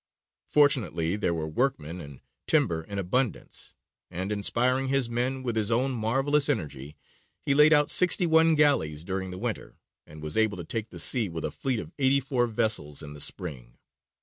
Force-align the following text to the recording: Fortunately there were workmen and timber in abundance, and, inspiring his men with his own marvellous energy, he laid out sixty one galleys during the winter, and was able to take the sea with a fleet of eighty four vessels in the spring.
Fortunately 0.47 1.15
there 1.15 1.31
were 1.35 1.47
workmen 1.47 2.01
and 2.01 2.21
timber 2.47 2.81
in 2.81 2.97
abundance, 2.97 3.75
and, 4.09 4.31
inspiring 4.31 4.87
his 4.87 5.07
men 5.11 5.43
with 5.43 5.55
his 5.55 5.69
own 5.69 5.91
marvellous 5.91 6.49
energy, 6.49 6.97
he 7.45 7.53
laid 7.53 7.71
out 7.71 7.91
sixty 7.91 8.25
one 8.25 8.55
galleys 8.55 9.03
during 9.03 9.29
the 9.29 9.37
winter, 9.37 9.77
and 10.07 10.23
was 10.23 10.35
able 10.37 10.57
to 10.57 10.63
take 10.65 10.89
the 10.89 10.99
sea 10.99 11.29
with 11.29 11.45
a 11.45 11.51
fleet 11.51 11.77
of 11.77 11.91
eighty 11.99 12.19
four 12.19 12.47
vessels 12.47 13.03
in 13.03 13.13
the 13.13 13.21
spring. 13.21 13.77